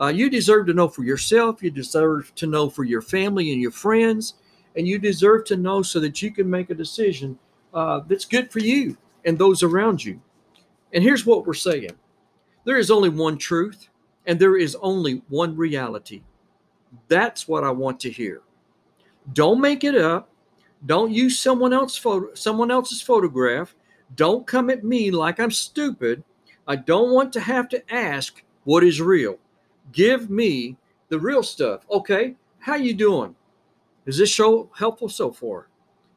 Uh, 0.00 0.08
you 0.08 0.30
deserve 0.30 0.66
to 0.66 0.74
know 0.74 0.88
for 0.88 1.04
yourself. 1.04 1.62
You 1.62 1.70
deserve 1.70 2.34
to 2.36 2.46
know 2.46 2.70
for 2.70 2.84
your 2.84 3.02
family 3.02 3.52
and 3.52 3.60
your 3.60 3.70
friends. 3.70 4.34
And 4.76 4.86
you 4.86 4.98
deserve 4.98 5.44
to 5.46 5.56
know 5.56 5.82
so 5.82 6.00
that 6.00 6.22
you 6.22 6.30
can 6.30 6.48
make 6.48 6.70
a 6.70 6.74
decision 6.74 7.38
uh, 7.74 8.00
that's 8.08 8.24
good 8.24 8.50
for 8.50 8.60
you 8.60 8.96
and 9.24 9.38
those 9.38 9.62
around 9.62 10.04
you. 10.04 10.20
And 10.92 11.04
here's 11.04 11.26
what 11.26 11.46
we're 11.46 11.54
saying 11.54 11.90
there 12.64 12.78
is 12.78 12.90
only 12.90 13.08
one 13.08 13.38
truth, 13.38 13.88
and 14.30 14.38
there 14.38 14.56
is 14.56 14.76
only 14.80 15.22
one 15.28 15.56
reality. 15.56 16.22
That's 17.08 17.48
what 17.48 17.64
I 17.64 17.70
want 17.72 17.98
to 18.00 18.10
hear. 18.12 18.42
Don't 19.32 19.60
make 19.60 19.82
it 19.82 19.96
up. 19.96 20.30
Don't 20.86 21.10
use 21.10 21.36
someone 21.36 21.72
else 21.72 21.96
photo, 21.96 22.32
someone 22.34 22.70
else's 22.70 23.02
photograph. 23.02 23.74
Don't 24.14 24.46
come 24.46 24.70
at 24.70 24.84
me 24.84 25.10
like 25.10 25.40
I'm 25.40 25.50
stupid. 25.50 26.22
I 26.68 26.76
don't 26.76 27.10
want 27.10 27.32
to 27.32 27.40
have 27.40 27.68
to 27.70 27.92
ask 27.92 28.44
what 28.62 28.84
is 28.84 29.00
real. 29.00 29.36
Give 29.90 30.30
me 30.30 30.76
the 31.08 31.18
real 31.18 31.42
stuff. 31.42 31.84
Okay, 31.90 32.36
how 32.60 32.76
you 32.76 32.94
doing? 32.94 33.34
Is 34.06 34.18
this 34.18 34.30
show 34.30 34.70
helpful 34.76 35.08
so 35.08 35.32
far? 35.32 35.66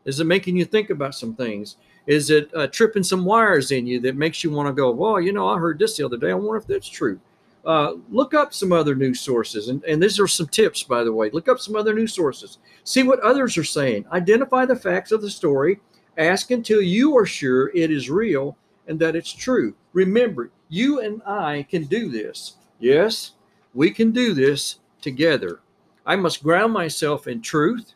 Is 0.05 0.19
it 0.19 0.25
making 0.25 0.55
you 0.55 0.65
think 0.65 0.91
about 0.91 1.15
some 1.15 1.33
things? 1.33 1.77
Is 2.05 2.29
it 2.29 2.51
uh, 2.53 2.67
tripping 2.67 3.01
some 3.01 3.25
wires 3.25 3.71
in 3.71 3.87
you 3.87 3.99
that 4.01 4.15
makes 4.15 4.43
you 4.43 4.51
want 4.51 4.67
to 4.67 4.73
go, 4.73 4.91
well, 4.91 5.19
you 5.19 5.33
know, 5.33 5.47
I 5.47 5.57
heard 5.57 5.79
this 5.79 5.97
the 5.97 6.05
other 6.05 6.17
day. 6.17 6.29
I 6.29 6.35
wonder 6.35 6.57
if 6.57 6.67
that's 6.67 6.87
true. 6.87 7.19
Uh, 7.65 7.93
look 8.09 8.33
up 8.33 8.53
some 8.53 8.73
other 8.73 8.93
news 8.93 9.21
sources. 9.21 9.69
And, 9.69 9.83
and 9.85 10.03
these 10.03 10.19
are 10.19 10.27
some 10.27 10.47
tips, 10.47 10.83
by 10.83 11.03
the 11.03 11.13
way. 11.13 11.29
Look 11.31 11.47
up 11.47 11.59
some 11.59 11.75
other 11.75 11.93
news 11.93 12.13
sources. 12.13 12.57
See 12.83 13.03
what 13.03 13.21
others 13.21 13.57
are 13.57 13.63
saying. 13.63 14.05
Identify 14.11 14.65
the 14.65 14.75
facts 14.75 15.11
of 15.11 15.21
the 15.21 15.29
story. 15.29 15.79
Ask 16.17 16.51
until 16.51 16.81
you 16.81 17.17
are 17.17 17.25
sure 17.25 17.71
it 17.73 17.89
is 17.89 18.09
real 18.09 18.57
and 18.87 18.99
that 18.99 19.15
it's 19.15 19.31
true. 19.31 19.73
Remember, 19.93 20.51
you 20.67 20.99
and 20.99 21.21
I 21.23 21.65
can 21.69 21.85
do 21.85 22.09
this. 22.09 22.57
Yes, 22.79 23.31
we 23.73 23.91
can 23.91 24.11
do 24.11 24.33
this 24.33 24.79
together. 25.01 25.61
I 26.05 26.17
must 26.17 26.43
ground 26.43 26.73
myself 26.73 27.27
in 27.27 27.41
truth. 27.41 27.93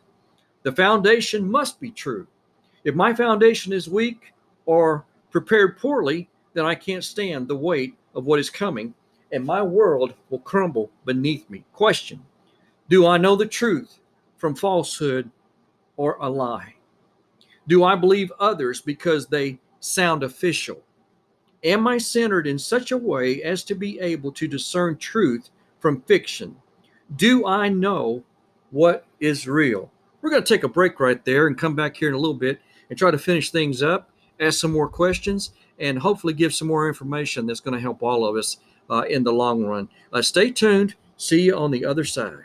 The 0.62 0.72
foundation 0.72 1.48
must 1.48 1.78
be 1.78 1.90
true. 1.90 2.26
If 2.84 2.94
my 2.94 3.12
foundation 3.12 3.72
is 3.72 3.88
weak 3.88 4.32
or 4.64 5.04
prepared 5.30 5.78
poorly, 5.78 6.28
then 6.54 6.64
I 6.64 6.74
can't 6.74 7.04
stand 7.04 7.46
the 7.46 7.56
weight 7.56 7.94
of 8.14 8.24
what 8.24 8.40
is 8.40 8.50
coming, 8.50 8.94
and 9.32 9.44
my 9.44 9.62
world 9.62 10.14
will 10.30 10.38
crumble 10.40 10.90
beneath 11.04 11.48
me. 11.50 11.64
Question 11.72 12.22
Do 12.88 13.06
I 13.06 13.18
know 13.18 13.36
the 13.36 13.46
truth 13.46 13.98
from 14.36 14.54
falsehood 14.54 15.30
or 15.96 16.16
a 16.20 16.28
lie? 16.28 16.74
Do 17.66 17.84
I 17.84 17.96
believe 17.96 18.32
others 18.40 18.80
because 18.80 19.26
they 19.26 19.58
sound 19.80 20.22
official? 20.22 20.82
Am 21.64 21.86
I 21.86 21.98
centered 21.98 22.46
in 22.46 22.58
such 22.58 22.92
a 22.92 22.96
way 22.96 23.42
as 23.42 23.64
to 23.64 23.74
be 23.74 23.98
able 24.00 24.32
to 24.32 24.48
discern 24.48 24.96
truth 24.96 25.50
from 25.80 26.02
fiction? 26.02 26.56
Do 27.14 27.46
I 27.46 27.68
know 27.68 28.22
what 28.70 29.06
is 29.18 29.48
real? 29.48 29.90
We're 30.22 30.30
going 30.30 30.42
to 30.42 30.54
take 30.54 30.64
a 30.64 30.68
break 30.68 31.00
right 31.00 31.24
there 31.24 31.46
and 31.46 31.58
come 31.58 31.74
back 31.74 31.96
here 31.96 32.08
in 32.08 32.14
a 32.14 32.18
little 32.18 32.34
bit 32.34 32.60
and 32.88 32.98
try 32.98 33.10
to 33.10 33.18
finish 33.18 33.50
things 33.50 33.82
up, 33.82 34.10
ask 34.40 34.60
some 34.60 34.72
more 34.72 34.88
questions, 34.88 35.52
and 35.78 35.98
hopefully 35.98 36.32
give 36.32 36.54
some 36.54 36.68
more 36.68 36.88
information 36.88 37.46
that's 37.46 37.60
going 37.60 37.74
to 37.74 37.80
help 37.80 38.02
all 38.02 38.24
of 38.24 38.36
us 38.36 38.58
uh, 38.90 39.02
in 39.08 39.24
the 39.24 39.32
long 39.32 39.64
run. 39.64 39.88
Uh, 40.12 40.22
stay 40.22 40.50
tuned. 40.50 40.94
See 41.16 41.42
you 41.42 41.56
on 41.56 41.70
the 41.70 41.84
other 41.84 42.04
side. 42.04 42.44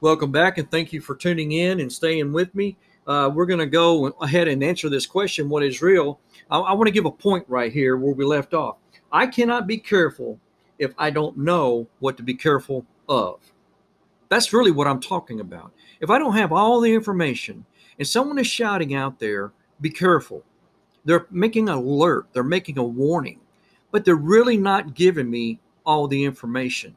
Welcome 0.00 0.30
back, 0.30 0.58
and 0.58 0.70
thank 0.70 0.92
you 0.92 1.00
for 1.00 1.16
tuning 1.16 1.50
in 1.50 1.80
and 1.80 1.92
staying 1.92 2.32
with 2.32 2.54
me. 2.54 2.76
Uh, 3.04 3.30
we're 3.34 3.46
going 3.46 3.58
to 3.58 3.66
go 3.66 4.06
ahead 4.20 4.46
and 4.46 4.62
answer 4.62 4.88
this 4.88 5.06
question 5.06 5.48
what 5.48 5.64
is 5.64 5.82
real? 5.82 6.20
I, 6.50 6.58
I 6.58 6.72
want 6.74 6.86
to 6.86 6.92
give 6.92 7.04
a 7.04 7.10
point 7.10 7.44
right 7.48 7.72
here 7.72 7.96
where 7.96 8.14
we 8.14 8.24
left 8.24 8.54
off. 8.54 8.76
I 9.10 9.26
cannot 9.26 9.66
be 9.66 9.76
careful 9.76 10.38
if 10.78 10.94
I 10.98 11.10
don't 11.10 11.36
know 11.36 11.88
what 11.98 12.16
to 12.18 12.22
be 12.22 12.34
careful 12.34 12.86
of. 13.08 13.40
That's 14.28 14.52
really 14.52 14.70
what 14.70 14.86
I'm 14.86 15.00
talking 15.00 15.40
about. 15.40 15.72
If 16.00 16.10
I 16.10 16.18
don't 16.18 16.36
have 16.36 16.52
all 16.52 16.80
the 16.80 16.92
information 16.92 17.64
and 17.98 18.06
someone 18.06 18.38
is 18.38 18.46
shouting 18.46 18.94
out 18.94 19.18
there, 19.18 19.52
be 19.80 19.90
careful. 19.90 20.42
They're 21.04 21.26
making 21.30 21.68
an 21.68 21.76
alert, 21.76 22.26
they're 22.32 22.42
making 22.42 22.78
a 22.78 22.84
warning, 22.84 23.40
but 23.90 24.04
they're 24.04 24.16
really 24.16 24.56
not 24.56 24.94
giving 24.94 25.30
me 25.30 25.58
all 25.86 26.06
the 26.06 26.24
information. 26.24 26.94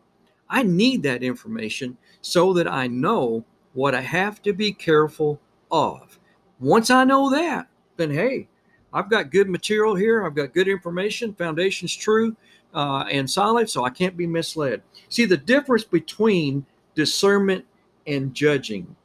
I 0.50 0.64
need 0.64 1.04
that 1.04 1.24
information 1.24 1.98
so 2.22 2.52
that 2.54 2.68
I 2.68 2.88
know 2.88 3.46
what 3.74 3.96
I 3.96 4.02
have 4.02 4.42
to 4.42 4.52
be 4.52 4.74
careful 4.74 5.40
of. 5.72 6.20
Once 6.60 6.90
I 6.90 7.06
know 7.06 7.30
that, 7.30 7.68
then 7.96 8.12
hey, 8.12 8.50
I've 8.94 9.10
got 9.10 9.32
good 9.32 9.50
material 9.50 9.96
here. 9.96 10.26
I've 10.26 10.36
got 10.36 10.54
good 10.54 10.68
information. 10.68 11.34
Foundation's 11.34 11.96
true 11.96 12.36
uh, 12.74 13.06
and 13.10 13.30
solid, 13.30 13.70
so 13.70 13.86
I 13.86 13.90
can't 13.90 14.18
be 14.18 14.28
misled. 14.28 14.82
See 15.08 15.26
the 15.26 15.38
difference 15.38 15.86
between 15.86 16.66
discernment 16.96 17.66
and 18.08 18.34
judging. 18.34 18.96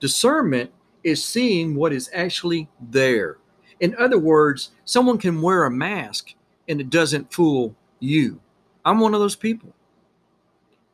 Discernment 0.00 0.70
is 1.02 1.24
seeing 1.24 1.74
what 1.74 1.92
is 1.92 2.10
actually 2.12 2.68
there. 2.80 3.38
In 3.80 3.94
other 3.96 4.18
words, 4.18 4.70
someone 4.84 5.18
can 5.18 5.42
wear 5.42 5.64
a 5.64 5.70
mask 5.70 6.34
and 6.68 6.80
it 6.80 6.90
doesn't 6.90 7.32
fool 7.32 7.74
you. 8.00 8.40
I'm 8.84 9.00
one 9.00 9.14
of 9.14 9.20
those 9.20 9.36
people. 9.36 9.72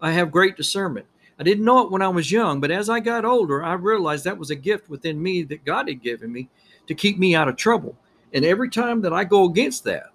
I 0.01 0.13
have 0.13 0.31
great 0.31 0.57
discernment. 0.57 1.07
I 1.39 1.43
didn't 1.43 1.65
know 1.65 1.85
it 1.85 1.91
when 1.91 2.03
I 2.03 2.09
was 2.09 2.31
young, 2.31 2.61
but 2.61 2.71
as 2.71 2.89
I 2.89 3.01
got 3.01 3.25
older, 3.25 3.63
I 3.63 3.73
realized 3.75 4.25
that 4.25 4.39
was 4.39 4.51
a 4.51 4.57
gift 4.57 4.91
within 4.91 5.23
me 5.23 5.43
that 5.45 5.65
God 5.65 5.89
had 5.89 6.03
given 6.03 6.33
me 6.33 6.49
to 6.87 6.95
keep 6.95 7.19
me 7.19 7.35
out 7.35 7.49
of 7.49 7.57
trouble. 7.57 7.97
And 8.33 8.45
every 8.45 8.69
time 8.69 9.01
that 9.03 9.13
I 9.13 9.25
go 9.25 9.45
against 9.45 9.85
that, 9.85 10.13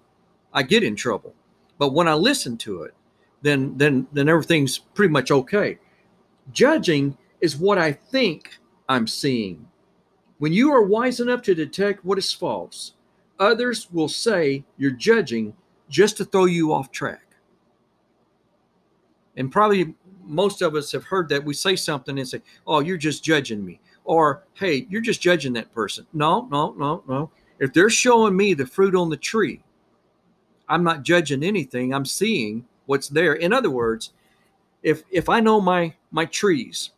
I 0.52 0.62
get 0.62 0.84
in 0.84 0.96
trouble. 0.96 1.34
But 1.78 1.92
when 1.92 2.08
I 2.08 2.14
listen 2.14 2.56
to 2.58 2.82
it, 2.82 2.94
then 3.42 3.76
then 3.76 4.06
then 4.12 4.28
everything's 4.28 4.78
pretty 4.78 5.12
much 5.12 5.30
okay. 5.30 5.78
Judging 6.52 7.16
is 7.40 7.56
what 7.56 7.78
I 7.78 7.92
think 7.92 8.58
I'm 8.88 9.06
seeing. 9.06 9.66
When 10.38 10.52
you 10.52 10.72
are 10.72 10.82
wise 10.82 11.20
enough 11.20 11.42
to 11.42 11.54
detect 11.54 12.04
what 12.04 12.18
is 12.18 12.32
false, 12.32 12.92
others 13.38 13.90
will 13.90 14.08
say 14.08 14.64
you're 14.76 14.90
judging 14.90 15.54
just 15.88 16.16
to 16.18 16.24
throw 16.24 16.44
you 16.44 16.72
off 16.72 16.90
track. 16.90 17.22
And 19.36 19.52
probably 19.52 19.94
most 20.24 20.62
of 20.62 20.74
us 20.74 20.92
have 20.92 21.04
heard 21.04 21.28
that 21.28 21.44
we 21.44 21.54
say 21.54 21.76
something 21.76 22.18
and 22.18 22.28
say, 22.28 22.42
"Oh, 22.66 22.80
you're 22.80 22.96
just 22.96 23.22
judging 23.22 23.64
me," 23.64 23.80
or 24.04 24.44
"Hey, 24.54 24.86
you're 24.90 25.00
just 25.00 25.20
judging 25.20 25.52
that 25.54 25.72
person." 25.72 26.06
No, 26.12 26.48
no, 26.50 26.74
no, 26.78 27.04
no. 27.06 27.30
If 27.58 27.72
they're 27.72 27.90
showing 27.90 28.36
me 28.36 28.54
the 28.54 28.66
fruit 28.66 28.94
on 28.94 29.10
the 29.10 29.16
tree, 29.16 29.62
I'm 30.68 30.82
not 30.82 31.02
judging 31.02 31.42
anything. 31.42 31.94
I'm 31.94 32.04
seeing 32.04 32.66
what's 32.86 33.08
there. 33.08 33.34
In 33.34 33.52
other 33.52 33.70
words, 33.70 34.12
if 34.86 35.02
if 35.10 35.28
I 35.28 35.40
know 35.40 35.60
my 35.60 35.92
my 36.12 36.24
trees 36.26 36.92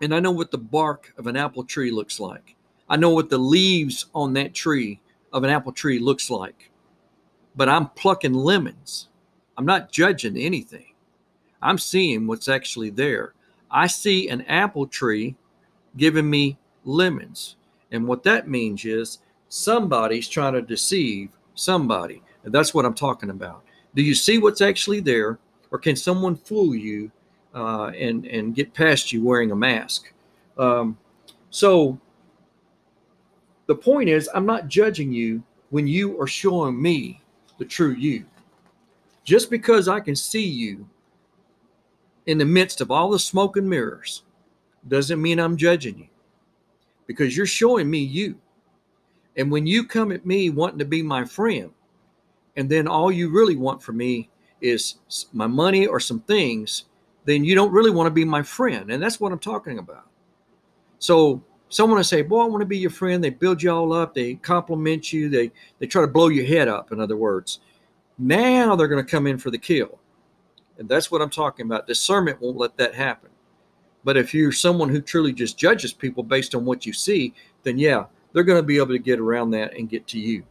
and 0.00 0.14
I 0.14 0.20
know 0.20 0.30
what 0.30 0.52
the 0.52 0.58
bark 0.58 1.12
of 1.18 1.26
an 1.26 1.36
apple 1.36 1.64
tree 1.64 1.90
looks 1.90 2.20
like, 2.20 2.54
I 2.88 2.96
know 2.96 3.10
what 3.10 3.28
the 3.28 3.38
leaves 3.38 4.06
on 4.14 4.32
that 4.34 4.54
tree 4.54 5.00
of 5.32 5.42
an 5.42 5.50
apple 5.50 5.72
tree 5.72 5.98
looks 5.98 6.30
like. 6.30 6.70
But 7.56 7.68
I'm 7.68 7.88
plucking 7.88 8.34
lemons. 8.34 9.08
I'm 9.58 9.66
not 9.66 9.90
judging 9.90 10.36
anything. 10.36 10.94
I'm 11.60 11.76
seeing 11.76 12.28
what's 12.28 12.48
actually 12.48 12.90
there. 12.90 13.34
I 13.68 13.88
see 13.88 14.28
an 14.28 14.42
apple 14.42 14.86
tree 14.86 15.34
giving 15.96 16.30
me 16.30 16.56
lemons. 16.84 17.56
And 17.90 18.06
what 18.06 18.22
that 18.22 18.48
means 18.48 18.84
is 18.84 19.18
somebody's 19.48 20.28
trying 20.28 20.52
to 20.52 20.62
deceive 20.62 21.30
somebody. 21.56 22.22
And 22.44 22.54
that's 22.54 22.74
what 22.74 22.84
I'm 22.84 22.94
talking 22.94 23.30
about. 23.30 23.64
Do 23.96 24.02
you 24.02 24.14
see 24.14 24.38
what's 24.38 24.60
actually 24.60 25.00
there, 25.00 25.40
or 25.72 25.78
can 25.78 25.96
someone 25.96 26.36
fool 26.36 26.76
you 26.76 27.10
uh, 27.54 27.86
and 27.88 28.26
and 28.26 28.54
get 28.54 28.72
past 28.74 29.12
you 29.12 29.24
wearing 29.24 29.50
a 29.50 29.56
mask? 29.56 30.12
Um, 30.58 30.96
so 31.50 31.98
the 33.66 33.74
point 33.74 34.08
is, 34.08 34.28
I'm 34.34 34.46
not 34.46 34.68
judging 34.68 35.12
you 35.12 35.42
when 35.70 35.86
you 35.86 36.20
are 36.20 36.26
showing 36.26 36.80
me 36.80 37.20
the 37.58 37.64
true 37.64 37.92
you. 37.92 38.26
Just 39.24 39.50
because 39.50 39.88
I 39.88 40.00
can 40.00 40.14
see 40.14 40.44
you 40.44 40.88
in 42.26 42.38
the 42.38 42.44
midst 42.44 42.80
of 42.80 42.90
all 42.90 43.10
the 43.10 43.18
smoke 43.18 43.56
and 43.56 43.68
mirrors 43.68 44.22
doesn't 44.88 45.22
mean 45.22 45.38
I'm 45.38 45.56
judging 45.56 45.98
you 45.98 46.08
because 47.06 47.36
you're 47.36 47.46
showing 47.46 47.88
me 47.88 47.98
you. 47.98 48.38
And 49.36 49.50
when 49.50 49.66
you 49.66 49.86
come 49.86 50.12
at 50.12 50.26
me 50.26 50.50
wanting 50.50 50.78
to 50.80 50.84
be 50.84 51.02
my 51.02 51.24
friend, 51.24 51.70
and 52.56 52.68
then 52.68 52.86
all 52.86 53.10
you 53.10 53.30
really 53.30 53.56
want 53.56 53.82
from 53.82 53.96
me 53.96 54.28
is 54.62 54.96
my 55.32 55.46
money 55.46 55.86
or 55.86 56.00
some 56.00 56.20
things, 56.20 56.84
then 57.24 57.44
you 57.44 57.54
don't 57.54 57.72
really 57.72 57.90
want 57.90 58.06
to 58.06 58.10
be 58.12 58.24
my 58.24 58.42
friend. 58.42 58.90
And 58.90 59.02
that's 59.02 59.20
what 59.20 59.32
I'm 59.32 59.38
talking 59.38 59.78
about. 59.78 60.06
So 60.98 61.42
someone 61.68 61.96
will 61.96 62.04
say, 62.04 62.22
Boy, 62.22 62.42
I 62.42 62.46
want 62.46 62.60
to 62.60 62.66
be 62.66 62.78
your 62.78 62.90
friend. 62.90 63.22
They 63.22 63.30
build 63.30 63.62
you 63.62 63.70
all 63.70 63.92
up, 63.92 64.14
they 64.14 64.34
compliment 64.34 65.12
you, 65.12 65.28
they 65.28 65.50
they 65.78 65.86
try 65.86 66.02
to 66.02 66.08
blow 66.08 66.28
your 66.28 66.46
head 66.46 66.68
up, 66.68 66.92
in 66.92 67.00
other 67.00 67.16
words. 67.16 67.60
Now 68.18 68.76
they're 68.76 68.88
going 68.88 69.04
to 69.04 69.10
come 69.10 69.26
in 69.26 69.38
for 69.38 69.50
the 69.50 69.58
kill. 69.58 69.98
And 70.78 70.88
that's 70.88 71.10
what 71.10 71.22
I'm 71.22 71.30
talking 71.30 71.66
about. 71.66 71.86
Discernment 71.86 72.40
won't 72.40 72.56
let 72.56 72.76
that 72.76 72.94
happen. 72.94 73.30
But 74.04 74.16
if 74.16 74.34
you're 74.34 74.52
someone 74.52 74.88
who 74.88 75.00
truly 75.00 75.32
just 75.32 75.58
judges 75.58 75.92
people 75.92 76.22
based 76.22 76.54
on 76.54 76.64
what 76.64 76.86
you 76.86 76.92
see, 76.92 77.34
then 77.62 77.78
yeah, 77.78 78.06
they're 78.32 78.42
going 78.42 78.58
to 78.58 78.66
be 78.66 78.78
able 78.78 78.88
to 78.88 78.98
get 78.98 79.20
around 79.20 79.50
that 79.50 79.76
and 79.76 79.88
get 79.88 80.06
to 80.08 80.18
you. 80.18 80.44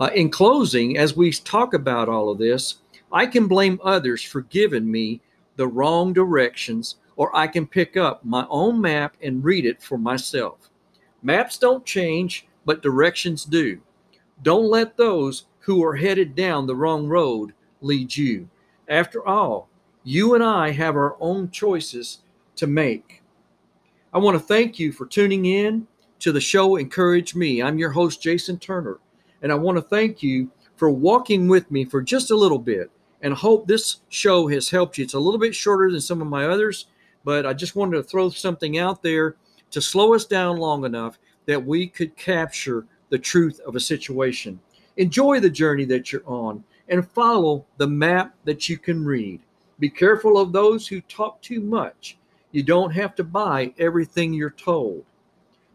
Uh, 0.00 0.10
in 0.14 0.30
closing, 0.30 0.98
as 0.98 1.16
we 1.16 1.30
talk 1.30 1.74
about 1.74 2.08
all 2.08 2.30
of 2.30 2.38
this, 2.38 2.76
I 3.14 3.26
can 3.26 3.46
blame 3.46 3.78
others 3.84 4.22
for 4.24 4.40
giving 4.40 4.90
me 4.90 5.20
the 5.54 5.68
wrong 5.68 6.12
directions, 6.12 6.96
or 7.14 7.34
I 7.34 7.46
can 7.46 7.64
pick 7.64 7.96
up 7.96 8.24
my 8.24 8.44
own 8.50 8.80
map 8.80 9.16
and 9.22 9.44
read 9.44 9.64
it 9.64 9.80
for 9.80 9.96
myself. 9.96 10.68
Maps 11.22 11.56
don't 11.56 11.86
change, 11.86 12.48
but 12.64 12.82
directions 12.82 13.44
do. 13.44 13.80
Don't 14.42 14.68
let 14.68 14.96
those 14.96 15.44
who 15.60 15.84
are 15.84 15.94
headed 15.94 16.34
down 16.34 16.66
the 16.66 16.74
wrong 16.74 17.06
road 17.06 17.54
lead 17.82 18.16
you. 18.16 18.48
After 18.88 19.24
all, 19.24 19.68
you 20.02 20.34
and 20.34 20.42
I 20.42 20.72
have 20.72 20.96
our 20.96 21.16
own 21.20 21.52
choices 21.52 22.18
to 22.56 22.66
make. 22.66 23.22
I 24.12 24.18
want 24.18 24.34
to 24.34 24.44
thank 24.44 24.80
you 24.80 24.90
for 24.90 25.06
tuning 25.06 25.46
in 25.46 25.86
to 26.18 26.32
the 26.32 26.40
show 26.40 26.74
Encourage 26.74 27.36
Me. 27.36 27.62
I'm 27.62 27.78
your 27.78 27.90
host, 27.90 28.20
Jason 28.20 28.58
Turner, 28.58 28.98
and 29.40 29.52
I 29.52 29.54
want 29.54 29.78
to 29.78 29.82
thank 29.82 30.20
you 30.20 30.50
for 30.74 30.90
walking 30.90 31.46
with 31.46 31.70
me 31.70 31.84
for 31.84 32.02
just 32.02 32.32
a 32.32 32.36
little 32.36 32.58
bit 32.58 32.90
and 33.24 33.32
hope 33.32 33.66
this 33.66 34.02
show 34.10 34.46
has 34.48 34.68
helped 34.68 34.98
you. 34.98 35.04
It's 35.04 35.14
a 35.14 35.18
little 35.18 35.40
bit 35.40 35.54
shorter 35.54 35.90
than 35.90 36.02
some 36.02 36.20
of 36.20 36.28
my 36.28 36.46
others, 36.46 36.88
but 37.24 37.46
I 37.46 37.54
just 37.54 37.74
wanted 37.74 37.96
to 37.96 38.02
throw 38.02 38.28
something 38.28 38.76
out 38.76 39.02
there 39.02 39.36
to 39.70 39.80
slow 39.80 40.14
us 40.14 40.26
down 40.26 40.58
long 40.58 40.84
enough 40.84 41.18
that 41.46 41.64
we 41.64 41.86
could 41.86 42.14
capture 42.16 42.86
the 43.08 43.18
truth 43.18 43.60
of 43.66 43.76
a 43.76 43.80
situation. 43.80 44.60
Enjoy 44.98 45.40
the 45.40 45.48
journey 45.48 45.86
that 45.86 46.12
you're 46.12 46.26
on 46.26 46.62
and 46.88 47.10
follow 47.10 47.64
the 47.78 47.86
map 47.86 48.34
that 48.44 48.68
you 48.68 48.76
can 48.76 49.02
read. 49.02 49.40
Be 49.80 49.88
careful 49.88 50.38
of 50.38 50.52
those 50.52 50.86
who 50.86 51.00
talk 51.00 51.40
too 51.40 51.60
much. 51.60 52.18
You 52.52 52.62
don't 52.62 52.90
have 52.90 53.14
to 53.14 53.24
buy 53.24 53.72
everything 53.78 54.34
you're 54.34 54.50
told. 54.50 55.02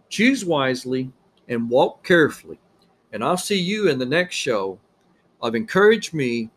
Choose 0.08 0.46
wisely 0.46 1.12
and 1.48 1.68
walk 1.68 2.06
carefully. 2.06 2.60
And 3.12 3.24
I'll 3.24 3.38
see 3.38 3.60
you 3.60 3.89
in 3.89 3.98
the 3.98 4.06
next 4.06 4.36
show 4.36 4.77
of 5.41 5.56
Encourage 5.56 6.13
Me 6.13 6.51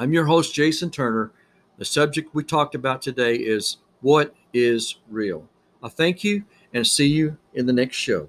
I'm 0.00 0.12
your 0.12 0.26
host, 0.26 0.54
Jason 0.54 0.92
Turner. 0.92 1.32
The 1.76 1.84
subject 1.84 2.32
we 2.32 2.44
talked 2.44 2.76
about 2.76 3.02
today 3.02 3.34
is 3.34 3.78
what 4.00 4.32
is 4.54 4.98
real. 5.10 5.48
I 5.82 5.88
thank 5.88 6.22
you 6.22 6.44
and 6.72 6.86
see 6.86 7.08
you 7.08 7.36
in 7.52 7.66
the 7.66 7.72
next 7.72 7.96
show. 7.96 8.28